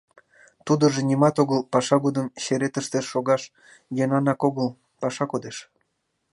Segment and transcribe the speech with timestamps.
[0.65, 3.43] Тудыжо нимат огыл— паша годым черетыште шогаш
[3.97, 4.67] йӧнанак огыл...
[5.01, 5.57] паша кодеш...